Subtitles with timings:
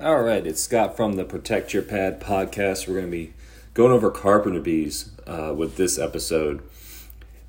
[0.00, 2.86] All right, it's Scott from the Protect Your Pad podcast.
[2.86, 3.32] We're going to be
[3.74, 6.62] going over carpenter bees uh, with this episode.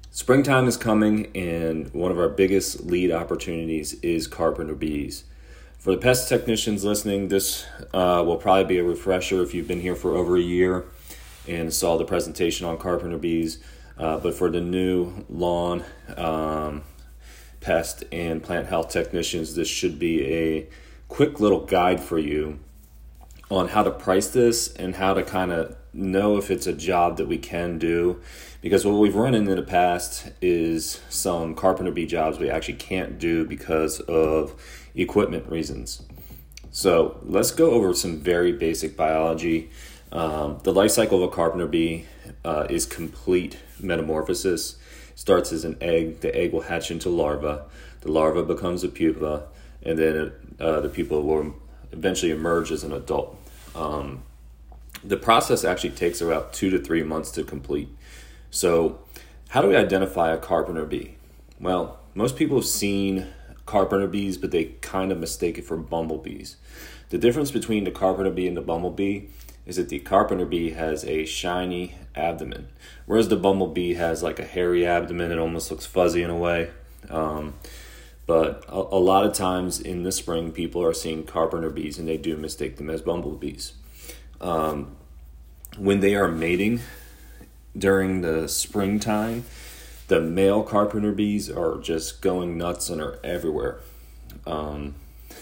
[0.10, 5.26] Springtime is coming, and one of our biggest lead opportunities is carpenter bees.
[5.78, 9.82] For the pest technicians listening, this uh, will probably be a refresher if you've been
[9.82, 10.86] here for over a year
[11.48, 13.60] and saw the presentation on carpenter bees.
[13.96, 15.84] Uh, but for the new lawn
[16.18, 16.82] um,
[17.62, 20.68] pest and plant health technicians, this should be a
[21.10, 22.60] quick little guide for you
[23.52, 27.18] on how to price this and how to kind of know if it's a job
[27.18, 28.22] that we can do.
[28.62, 32.76] Because what we've run into in the past is some carpenter bee jobs we actually
[32.76, 34.54] can't do because of
[34.96, 36.04] equipment reasons.
[36.72, 39.72] So let's go over some very basic biology.
[40.12, 42.06] Um, the life cycle of a carpenter bee
[42.46, 44.78] uh, is complete metamorphosis.
[45.16, 46.20] Starts as an egg.
[46.22, 47.66] The egg will hatch into larva.
[48.02, 49.48] The larva becomes a pupa
[49.84, 51.56] and then uh, the pupa will
[51.92, 53.38] eventually emerge as an adult.
[53.76, 54.24] Um,
[55.04, 57.90] the process actually takes about two to three months to complete.
[58.52, 59.00] So,
[59.50, 61.16] how do we identify a carpenter bee?
[61.60, 63.28] Well, most people have seen
[63.66, 66.58] carpenter bees, but they kind of mistake it for bumblebees.
[67.10, 69.28] The difference between the carpenter bee and the bumblebee
[69.66, 72.68] is that the carpenter bee has a shiny abdomen,
[73.06, 75.32] whereas the bumblebee has like a hairy abdomen.
[75.32, 76.72] It almost looks fuzzy in a way.
[77.10, 77.54] Um,
[78.30, 82.08] but a, a, lot of times in the spring, people are seeing carpenter bees and
[82.08, 83.74] they do mistake them as bumblebees.
[84.40, 84.96] Um,
[85.80, 86.82] when they are mating
[87.76, 89.46] during the springtime,
[90.10, 93.80] the male carpenter bees are just going nuts and are everywhere.
[94.46, 94.94] Um,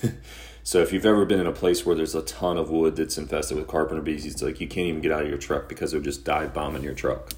[0.63, 3.17] so if you've ever been in a place where there's a ton of wood that's
[3.17, 5.91] infested with carpenter bees, it's like you can't even get out of your truck because
[5.91, 7.31] they'll just dive bombing your truck.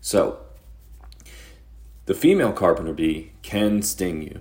[0.00, 0.38] So
[2.06, 4.40] the female carpenter bee can sting you.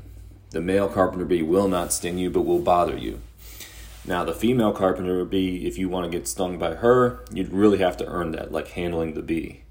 [0.50, 3.22] The male carpenter bee will not sting you, but will bother you.
[4.06, 7.78] Now, the female carpenter bee, if you want to get stung by her, you'd really
[7.78, 9.62] have to earn that, like handling the bee.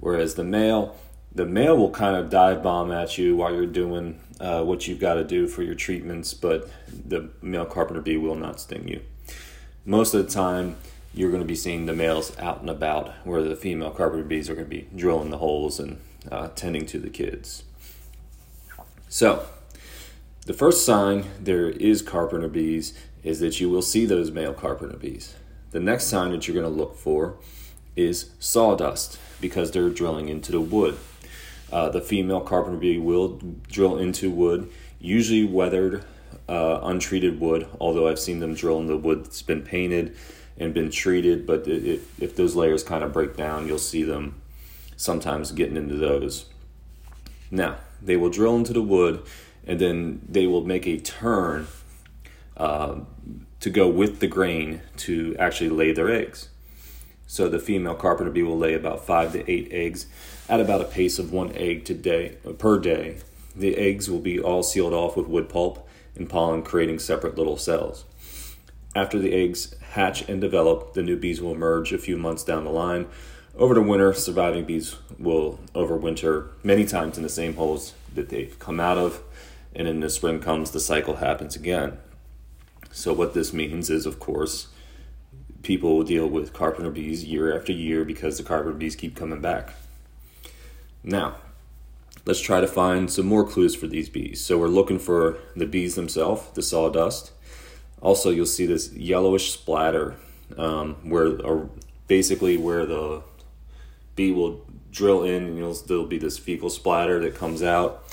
[0.00, 0.96] Whereas the male,
[1.32, 5.00] the male will kind of dive bomb at you while you're doing uh, what you've
[5.00, 9.00] got to do for your treatments, but the male carpenter bee will not sting you.
[9.84, 10.76] Most of the time,
[11.14, 14.50] you're going to be seeing the males out and about, where the female carpenter bees
[14.50, 15.98] are going to be drilling the holes and
[16.30, 17.64] uh, tending to the kids.
[19.08, 19.46] So,
[20.46, 24.96] the first sign there is carpenter bees is that you will see those male carpenter
[24.96, 25.34] bees.
[25.70, 27.36] The next sign that you're going to look for
[27.96, 30.96] is sawdust because they're drilling into the wood.
[31.70, 36.04] Uh, the female carpenter bee will drill into wood, usually weathered,
[36.48, 40.16] uh, untreated wood, although I've seen them drill in the wood that's been painted
[40.56, 41.46] and been treated.
[41.46, 44.40] But it, it, if those layers kind of break down, you'll see them
[44.98, 46.46] sometimes getting into those.
[47.50, 49.22] Now, they will drill into the wood
[49.66, 51.68] and then they will make a turn
[52.56, 52.96] uh,
[53.60, 56.48] to go with the grain to actually lay their eggs.
[57.26, 60.06] So the female carpenter bee will lay about five to eight eggs
[60.48, 63.18] at about a pace of one egg to day, per day.
[63.54, 67.56] The eggs will be all sealed off with wood pulp and pollen, creating separate little
[67.56, 68.04] cells.
[68.96, 72.64] After the eggs hatch and develop, the new bees will emerge a few months down
[72.64, 73.06] the line
[73.58, 78.56] over the winter, surviving bees will overwinter many times in the same holes that they've
[78.58, 79.20] come out of,
[79.74, 81.98] and in the spring comes, the cycle happens again.
[82.92, 84.68] So, what this means is, of course,
[85.62, 89.40] people will deal with carpenter bees year after year because the carpenter bees keep coming
[89.40, 89.74] back.
[91.02, 91.36] Now,
[92.24, 94.44] let's try to find some more clues for these bees.
[94.44, 97.32] So, we're looking for the bees themselves, the sawdust.
[98.00, 100.16] Also, you'll see this yellowish splatter
[100.56, 101.68] um, where, or
[102.06, 103.22] basically where the
[104.18, 108.04] bee will drill in and you'll there'll be this fecal splatter that comes out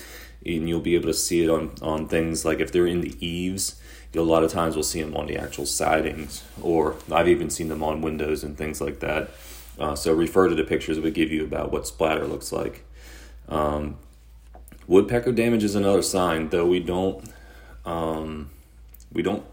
[0.46, 3.16] and you'll be able to see it on, on things like if they're in the
[3.26, 3.82] eaves
[4.16, 7.68] a lot of times we'll see them on the actual sidings or i've even seen
[7.68, 9.30] them on windows and things like that.
[9.78, 12.86] Uh, so refer to the pictures we give you about what splatter looks like.
[13.50, 13.98] Um,
[14.88, 17.30] woodpecker damage is another sign though we don't
[17.86, 18.50] um,
[19.12, 19.44] we don't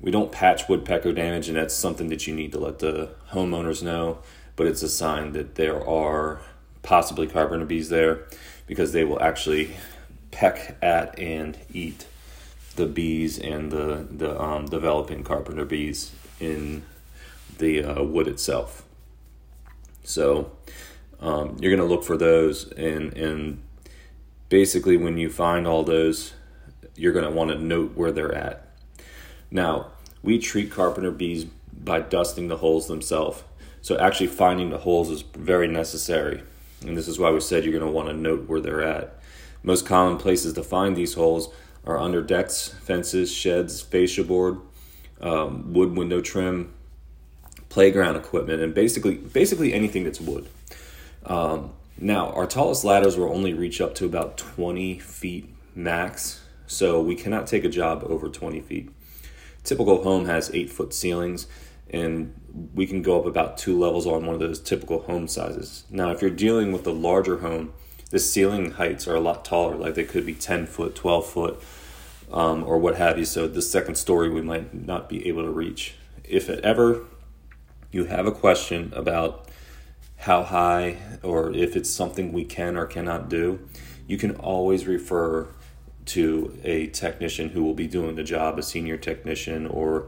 [0.00, 3.82] we don't patch woodpecker damage and that's something that you need to let the homeowners
[3.82, 4.18] know
[4.56, 6.40] but it's a sign that there are
[6.82, 8.26] possibly carpenter bees there
[8.66, 9.74] because they will actually
[10.30, 12.06] peck at and eat
[12.76, 16.82] the bees and the the um, developing carpenter bees in
[17.58, 18.82] the uh, wood itself.
[20.02, 20.50] So
[21.20, 23.62] um, you're going to look for those, and and
[24.48, 26.34] basically when you find all those,
[26.96, 28.66] you're going to want to note where they're at.
[29.50, 29.92] Now
[30.22, 33.42] we treat carpenter bees by dusting the holes themselves.
[33.84, 36.42] So actually finding the holes is very necessary.
[36.86, 39.18] And this is why we said you're going to want to note where they're at.
[39.62, 41.50] Most common places to find these holes
[41.84, 44.58] are under decks, fences, sheds, fascia board.
[45.20, 46.72] um, wood window trim,
[47.68, 50.48] playground equipment, and basically basically anything that's wood.
[51.26, 57.02] Um, now, our tallest ladders will only reach up to about 20 feet max, so
[57.02, 58.90] we cannot take a job over 20 feet.
[59.62, 61.46] Typical home has eight foot ceilings,
[61.90, 62.34] and
[62.74, 65.84] we can go up about two levels on one of those typical home sizes.
[65.90, 67.72] Now, if you're dealing with a larger home,
[68.10, 71.62] the ceiling heights are a lot taller, like they could be 10 foot, 12 foot,
[72.32, 73.24] um, or what have you.
[73.24, 75.96] So, the second story we might not be able to reach.
[76.22, 77.04] If ever
[77.90, 79.48] you have a question about
[80.18, 83.68] how high or if it's something we can or cannot do,
[84.06, 85.48] you can always refer
[86.06, 90.06] to a technician who will be doing the job, a senior technician or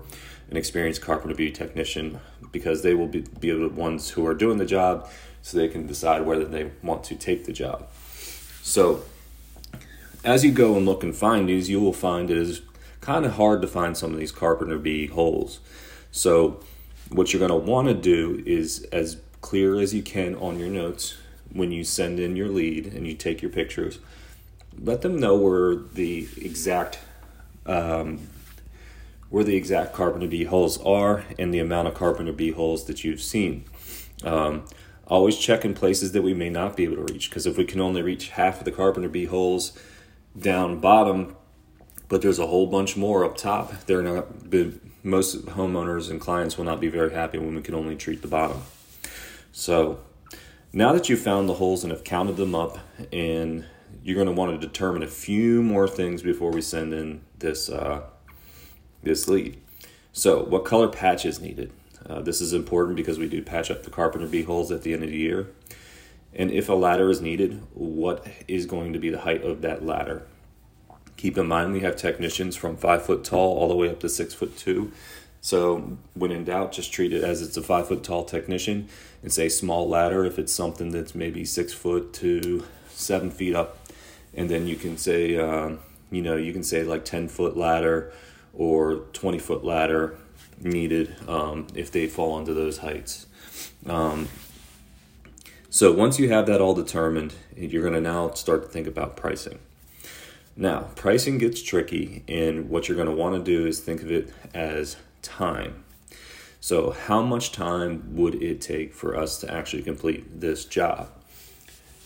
[0.51, 2.21] an experienced carpenter beauty technician,
[2.53, 5.09] because they will be, be the ones who are doing the job
[5.43, 7.89] so they can decide whether they want to take the job.
[8.63, 9.03] So,
[10.25, 12.63] as you go and look and find these, you will find it is
[13.01, 15.61] kind of hard to find some of these carpenter bee holes.
[16.11, 16.61] So,
[17.11, 20.69] what you're going to want to do is as clear as you can on your
[20.69, 21.17] notes
[21.53, 24.01] when you send in your lead and you take your pictures.
[24.77, 26.99] Let them know where the exact
[27.65, 28.27] um,
[29.31, 33.05] where the exact carpenter bee holes are and the amount of carpenter bee holes that
[33.05, 33.65] you've seen.
[34.25, 34.65] Um,
[35.07, 37.65] always check in places that we may not be able to reach because if we
[37.65, 39.79] can only reach half of the carpenter bee holes
[40.39, 41.37] down bottom,
[42.09, 44.27] but there's a whole bunch more up top, they're not.
[45.03, 48.29] Most homeowners and clients will not be very happy when we can only treat the
[48.29, 48.63] bottom.
[49.53, 50.01] So
[50.73, 52.79] now that you've found the holes and have counted them up,
[53.13, 53.65] and
[54.03, 57.69] you're going to want to determine a few more things before we send in this
[57.69, 58.03] uh,
[59.07, 59.57] this lead.
[60.13, 61.73] So, what color patch is needed?
[62.09, 64.93] Uh, this is important because we do patch up the carpenter bee holes at the
[64.93, 65.49] end of the year.
[66.35, 69.85] And if a ladder is needed, what is going to be the height of that
[69.85, 70.27] ladder?
[71.17, 74.09] Keep in mind we have technicians from five foot tall all the way up to
[74.09, 74.93] six foot two.
[75.41, 78.89] So when in doubt, just treat it as it's a five foot tall technician
[79.23, 83.79] and say small ladder if it's something that's maybe six foot to seven feet up.
[84.35, 85.79] And then you can say, um,
[86.11, 88.13] you know, you can say like 10 foot ladder
[88.57, 90.17] or 20 foot ladder
[90.61, 93.27] needed um, if they fall into those heights.
[93.87, 94.29] Um,
[95.71, 99.17] so once you have that all determined, you're going to now start to think about
[99.17, 99.59] pricing.
[100.57, 104.11] Now, pricing gets tricky, and what you're going to want to do is think of
[104.11, 105.85] it as time.
[106.61, 111.11] So, how much time would it take for us to actually complete this job?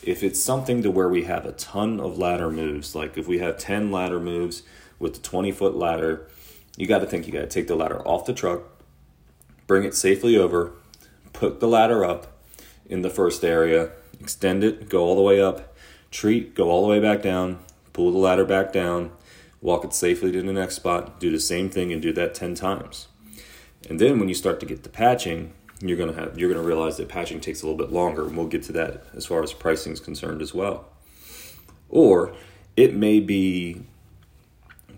[0.03, 3.39] If it's something to where we have a ton of ladder moves, like if we
[3.39, 4.65] have 10 ladder moves
[4.99, 6.27] with the 20 foot ladder,
[6.81, 8.63] you got to think you got to take the ladder off the truck,
[9.67, 10.73] bring it safely over,
[11.35, 12.39] put the ladder up
[12.87, 15.77] in the first area, extend it, go all the way up,
[16.11, 17.59] treat, go all the way back down,
[17.93, 19.13] pull the ladder back down,
[19.61, 22.55] walk it safely to the next spot, do the same thing and do that 10
[22.55, 23.09] times.
[23.89, 25.53] And then when you start to get the patching,
[25.83, 28.47] you're gonna have you're gonna realize that patching takes a little bit longer, and we'll
[28.47, 30.87] get to that as far as pricing is concerned as well.
[31.89, 32.35] Or
[32.77, 33.83] it may be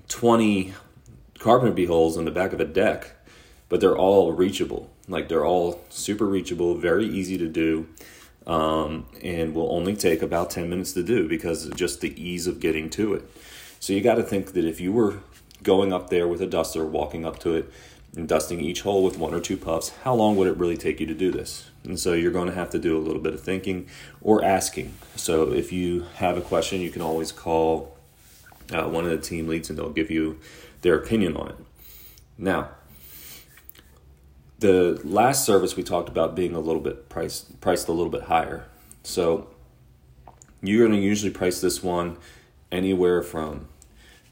[0.09, 0.75] 20
[1.43, 3.11] carpenter bee holes in the back of a deck,
[3.69, 4.89] but they're all reachable.
[5.09, 7.89] Like they're all super reachable, very easy to do,
[8.47, 12.61] um, and will only take about 10 minutes to do because just the ease of
[12.61, 13.25] getting to it.
[13.81, 15.19] So you got to think that if you were
[15.65, 17.73] going up there with a duster, walking up to it,
[18.15, 21.01] and dusting each hole with one or two puffs, how long would it really take
[21.01, 21.71] you to do this?
[21.83, 23.89] And so you're going to have to do a little bit of thinking
[24.21, 24.95] or asking.
[25.17, 27.97] So if you have a question, you can always call
[28.73, 30.39] uh, one of the team leads and they'll give you
[30.83, 31.57] their opinion on it.
[32.39, 32.71] Now,
[34.59, 38.23] the last service we talked about being a little bit priced priced a little bit
[38.23, 38.67] higher.
[39.03, 39.49] So
[40.63, 42.17] you're going to usually price this one
[42.71, 43.69] anywhere from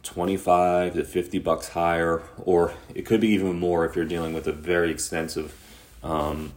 [0.03, 4.47] 25 to 50 bucks higher, or it could be even more if you're dealing with
[4.47, 5.55] a very extensive
[6.03, 6.53] um,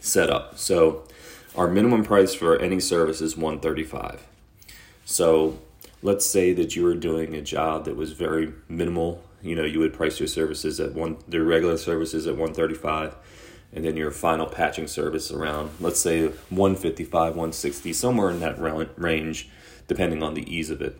[0.00, 0.58] setup.
[0.58, 1.04] So,
[1.56, 4.26] our minimum price for any service is 135.
[5.04, 5.58] So,
[6.02, 9.22] let's say that you were doing a job that was very minimal.
[9.40, 13.16] You know, you would price your services at one, their regular services at 135,
[13.72, 18.58] and then your final patching service around, let's say 155, 160, somewhere in that
[18.96, 19.48] range,
[19.88, 20.98] depending on the ease of it.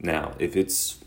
[0.00, 0.98] Now, if it's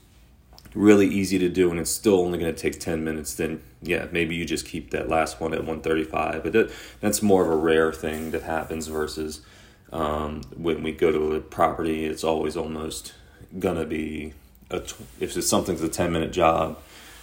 [0.74, 4.08] really easy to do and it's still only going to take 10 minutes, then yeah,
[4.12, 6.44] maybe you just keep that last one at 135.
[6.44, 9.42] But that, that's more of a rare thing that happens versus
[9.92, 13.14] um, when we go to a property, it's always almost
[13.60, 14.34] to be,
[14.70, 16.80] a tw- if it's something's a 10 minute job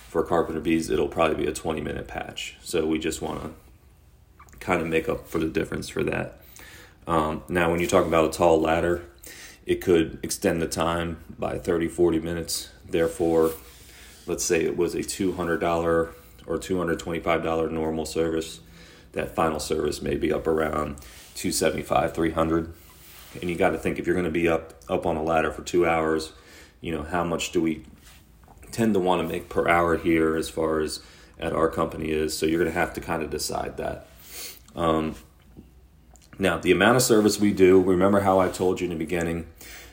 [0.09, 2.57] for carpenter bees, it'll probably be a 20 minute patch.
[2.63, 3.51] So we just want to
[4.61, 6.41] kind of make up for the difference for that.
[7.07, 9.05] Um, now, when you talk about a tall ladder,
[9.67, 12.71] it could extend the time by 30, 40 minutes.
[12.89, 13.53] Therefore,
[14.27, 15.63] let's say it was a $200
[16.47, 18.61] or $225 normal service,
[19.13, 20.97] that final service may be up around
[21.35, 22.73] 275 300
[23.41, 25.51] and you got to think if you're going to be up up on a ladder
[25.51, 26.33] for two hours
[26.81, 27.85] you know how much do we
[28.75, 31.01] tend to want to make per hour here as far as
[31.39, 32.37] at our company is?
[32.37, 34.07] So you're going to have to kind of decide that.
[34.75, 35.15] Um,
[36.39, 39.47] now the amount of service we do remember how i told you in the beginning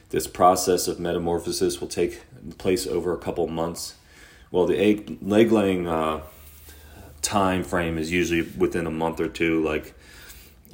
[0.10, 2.24] this process of metamorphosis will take
[2.58, 3.96] place over a couple months?
[4.50, 6.22] Well the egg, leg laying uh,
[7.22, 9.94] time frame is usually within a month or two like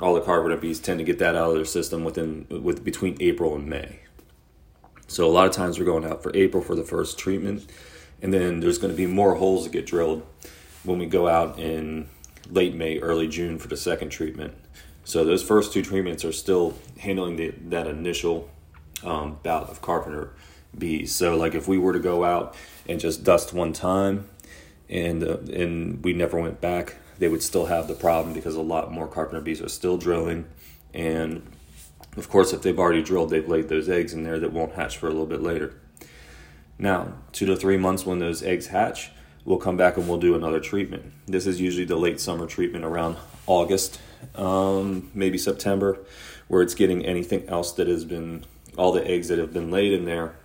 [0.02, 3.18] all the carpenter bees tend to get that out of their system within with between
[3.20, 4.00] April and May.
[5.08, 7.66] So a lot of times we're going out for April for the first treatment,
[8.22, 10.26] and then there's going to be more holes that get drilled
[10.84, 12.10] when we go out in
[12.50, 14.54] late May, early June for the second treatment.
[15.04, 18.50] So those first two treatments are still handling the, that initial
[19.04, 20.34] um, bout of carpenter
[20.78, 21.16] bees.
[21.16, 22.56] So like if we were to go out
[22.88, 24.30] and just dust one time,
[24.90, 28.62] and uh, and we never went back, they would still have the problem because a
[28.62, 30.46] lot more carpenter bees are still drilling.
[30.94, 31.52] And
[32.16, 34.98] of course, if they've already drilled, they've laid those eggs in there that won't hatch
[34.98, 35.74] for a little bit later.
[36.80, 39.12] Now, two to three months when those eggs hatch,
[39.46, 41.12] we'll come back and we'll do another treatment.
[41.26, 44.00] This is usually the late summer treatment around August,
[44.36, 46.00] um, maybe September,
[46.48, 48.46] where it's getting anything else that has been,
[48.78, 50.36] all the eggs that have been laid in there.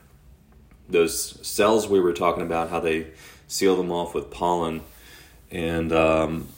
[0.88, 3.09] Those cells we were talking about, how they
[3.47, 4.83] seal them off with pollen.
[5.50, 6.49] And um,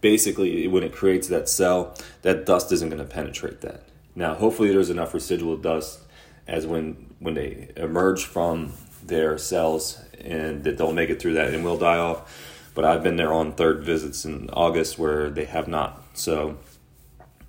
[0.00, 3.82] basically when it creates that cell, that dust isn't going to penetrate that.
[4.14, 6.00] Now, hopefully, there's enough residual dust
[6.46, 8.72] as when when they emerge from
[9.04, 12.70] their cells and that they'll make it through that and will die off.
[12.74, 16.02] But I've been there on third visits in August where they have not.
[16.14, 16.58] So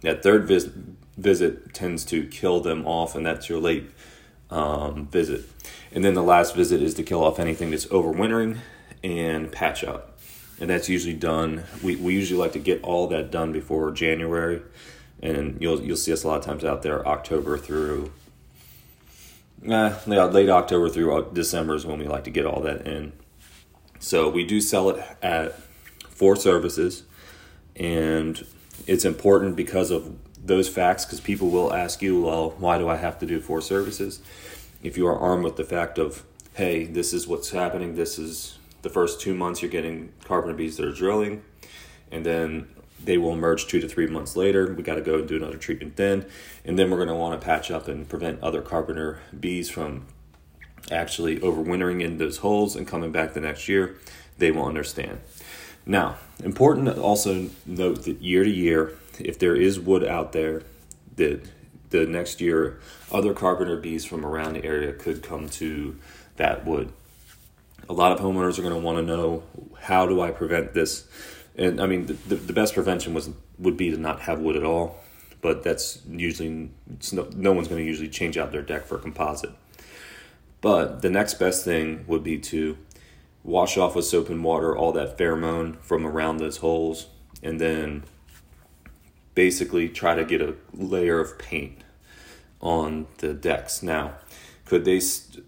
[0.02, 0.70] that third vis-
[1.18, 3.92] visit tends to kill them off, and that's your late
[4.50, 5.46] um, visit.
[5.92, 8.58] And then the last visit is to kill off anything that's overwintering
[9.04, 10.19] and patch up
[10.60, 11.64] and that's usually done.
[11.82, 14.62] We, we usually like to get all that done before January,
[15.22, 18.12] and you'll you'll see us a lot of times out there October through.
[19.68, 23.12] Uh, late October through December is when we like to get all that in.
[24.00, 25.60] So we do sell it at
[26.10, 27.04] four services,
[27.76, 28.46] and
[28.88, 31.06] it's important because of those facts.
[31.06, 34.22] Because people will ask you, well, why do I have to do four services?
[34.82, 36.24] If you are armed with the fact of,
[36.54, 40.78] hey, this is what's happening, this is the first two months you're getting carpenter bees
[40.78, 41.44] that are drilling,
[42.12, 42.68] and then
[43.04, 44.74] they will emerge two to three months later.
[44.74, 46.26] We got to go and do another treatment then,
[46.66, 50.06] and then we're going to want to patch up and prevent other carpenter bees from
[50.92, 53.98] actually overwintering in those holes and coming back the next year.
[54.38, 55.20] They will understand.
[55.86, 60.64] Now, important to also note that year to year, if there is wood out there,
[61.16, 61.42] that
[61.90, 62.80] the next year
[63.12, 65.98] other carpenter bees from around the area could come to
[66.38, 66.94] that wood
[67.90, 69.44] a lot of homeowners are going to want to know
[69.82, 71.08] how do I prevent this?
[71.58, 74.64] And I mean, the, the best prevention was would be to not have wood at
[74.64, 74.98] all,
[75.42, 76.70] but that's usually
[77.12, 79.52] no, no one's going to usually change out their deck for composite.
[80.62, 82.78] But the next best thing would be to
[83.44, 87.08] wash off with soap and water all that pheromone from around those holes,
[87.42, 88.04] and then
[89.34, 91.82] basically try to get a layer of paint
[92.62, 93.82] on the decks.
[93.82, 94.14] Now,
[94.66, 95.00] could they?
[95.00, 95.44] St-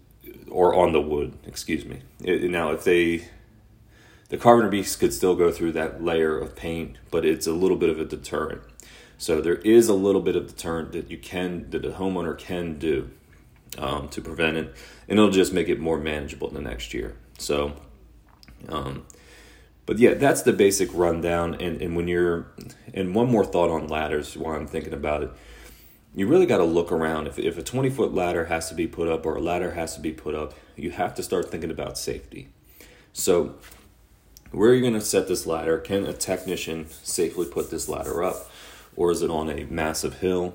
[0.48, 2.00] or on the wood, excuse me.
[2.22, 3.28] It, now, if they,
[4.28, 7.76] the carpenter bees could still go through that layer of paint, but it's a little
[7.76, 8.62] bit of a deterrent.
[9.18, 12.78] So there is a little bit of deterrent that you can, that a homeowner can
[12.78, 13.10] do
[13.78, 14.74] um, to prevent it,
[15.08, 17.16] and it'll just make it more manageable in the next year.
[17.38, 17.74] So,
[18.68, 19.06] um,
[19.86, 21.54] but yeah, that's the basic rundown.
[21.54, 22.46] And, and when you're,
[22.94, 25.30] and one more thought on ladders while I'm thinking about it
[26.14, 27.26] you really got to look around.
[27.26, 29.94] If, if a 20 foot ladder has to be put up or a ladder has
[29.94, 32.48] to be put up, you have to start thinking about safety.
[33.12, 33.54] So,
[34.50, 35.78] where are you going to set this ladder?
[35.78, 38.50] Can a technician safely put this ladder up?
[38.96, 40.54] Or is it on a massive hill?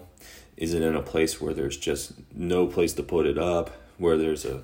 [0.55, 3.71] Is it in a place where there's just no place to put it up?
[3.97, 4.63] Where there's a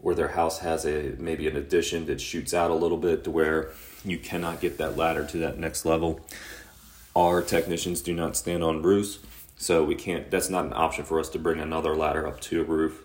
[0.00, 3.30] where their house has a maybe an addition that shoots out a little bit to
[3.30, 3.70] where
[4.04, 6.20] you cannot get that ladder to that next level.
[7.16, 9.20] Our technicians do not stand on roofs
[9.56, 12.60] so we can't, that's not an option for us to bring another ladder up to
[12.60, 13.04] a roof,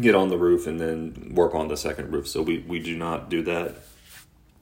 [0.00, 2.26] get on the roof, and then work on the second roof.
[2.26, 3.74] So we, we do not do that.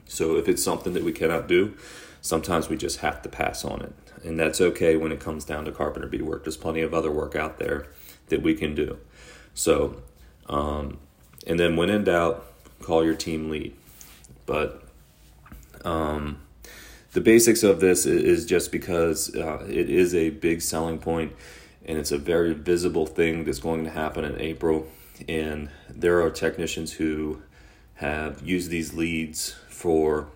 [0.06, 1.74] So if it's something that we cannot do,
[2.20, 3.92] sometimes we just have to pass on it.
[4.24, 6.44] And that's okay when it comes down to carpenter bee work.
[6.44, 7.86] There's plenty of other work out there
[8.28, 8.98] that we can do.
[9.54, 10.02] So,
[10.48, 10.98] um,
[11.46, 12.46] and then when in doubt,
[12.80, 13.74] call your team lead.
[14.46, 14.82] But
[15.84, 16.38] um,
[17.12, 21.32] the basics of this is just because uh, it is a big selling point
[21.84, 24.86] and it's a very visible thing that's going to happen in April.
[25.28, 27.42] and there are technicians who
[27.96, 30.28] have used these leads for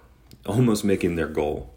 [0.45, 1.73] almost making their goal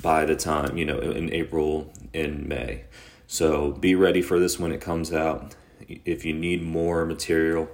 [0.00, 2.84] by the time, you know, in April and May.
[3.26, 5.54] So be ready for this when it comes out.
[6.04, 7.68] If you need more material,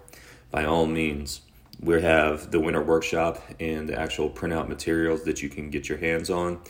[0.50, 1.42] by all means,
[1.80, 5.98] we have the winter workshop and the actual printout materials that you can get your
[5.98, 6.60] hands on.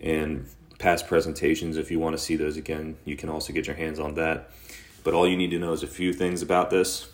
[0.00, 0.46] And
[0.78, 3.98] past presentations if you want to see those again you can also get your hands
[3.98, 4.50] on that.
[5.04, 7.08] But all you need to know is a few things about this.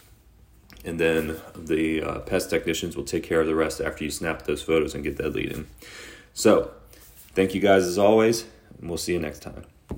[0.85, 4.43] And then the uh, pest technicians will take care of the rest after you snap
[4.43, 5.67] those photos and get that lead in.
[6.35, 6.73] So
[7.35, 8.45] thank you guys as always
[8.81, 9.65] and we'll see you next time